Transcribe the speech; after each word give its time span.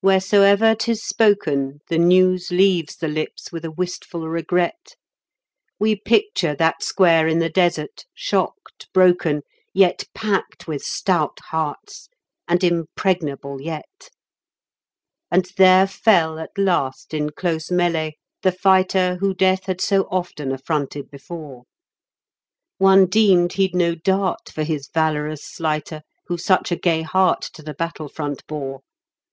Wheresoever 0.00 0.76
'tis 0.76 1.02
spoken 1.02 1.80
The 1.88 1.98
news 1.98 2.52
leaves 2.52 2.94
the 2.94 3.08
lips 3.08 3.50
with 3.50 3.64
a 3.64 3.70
wistful 3.72 4.28
regret 4.28 4.94
We 5.80 5.96
picture 5.96 6.54
that 6.54 6.84
square 6.84 7.26
in 7.26 7.40
the 7.40 7.48
desert, 7.50 8.04
shocked, 8.14 8.86
broken, 8.92 9.42
Yet 9.74 10.04
packed 10.14 10.68
with 10.68 10.84
stout 10.84 11.40
hearts, 11.46 12.08
and 12.46 12.62
impregnable 12.62 13.60
yet 13.60 14.08
And 15.32 15.46
there 15.56 15.88
fell, 15.88 16.38
at 16.38 16.56
last, 16.56 17.12
in 17.12 17.30
close 17.30 17.68
melee, 17.68 18.18
the 18.42 18.52
fighter 18.52 19.16
Who 19.18 19.34
Death 19.34 19.64
had 19.64 19.80
so 19.80 20.02
often 20.02 20.52
affronted 20.52 21.10
before; 21.10 21.64
One 22.78 23.06
deemed 23.06 23.54
he'd 23.54 23.74
no 23.74 23.96
dart 23.96 24.48
for 24.48 24.62
his 24.62 24.88
valorous 24.94 25.42
slighter 25.42 26.02
Who 26.28 26.38
such 26.38 26.70
a 26.70 26.76
gay 26.76 27.02
heart 27.02 27.40
to 27.54 27.64
the 27.64 27.74
battle 27.74 28.08
front 28.08 28.46
bore. 28.46 28.82